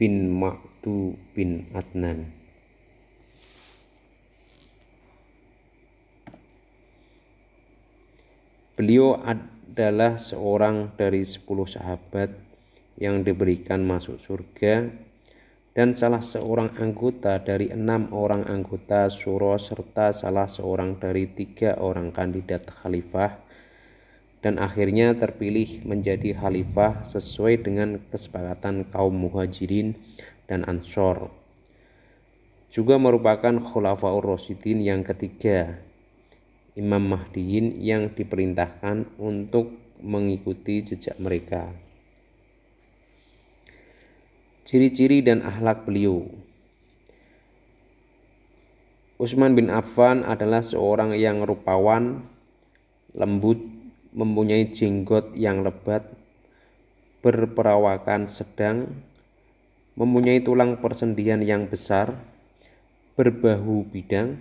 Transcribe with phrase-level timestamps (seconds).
[0.00, 2.32] bin Maktu bin Adnan.
[8.80, 12.32] Beliau adalah seorang dari sepuluh sahabat
[12.96, 14.88] yang diberikan masuk surga
[15.76, 22.08] dan salah seorang anggota dari enam orang anggota suro serta salah seorang dari tiga orang
[22.08, 23.49] kandidat khalifah
[24.40, 29.96] dan akhirnya terpilih menjadi khalifah sesuai dengan kesepakatan kaum muhajirin
[30.48, 31.28] dan ansor
[32.70, 35.82] juga merupakan khulafaur rasyidin yang ketiga
[36.78, 41.74] Imam Mahdiin yang diperintahkan untuk mengikuti jejak mereka.
[44.62, 46.30] Ciri-ciri dan akhlak beliau.
[49.18, 52.22] Utsman bin Affan adalah seorang yang rupawan,
[53.12, 53.58] lembut,
[54.14, 56.06] mempunyai jenggot yang lebat,
[57.24, 59.02] berperawakan sedang,
[59.98, 62.14] mempunyai tulang persendian yang besar,
[63.18, 64.38] berbahu bidang,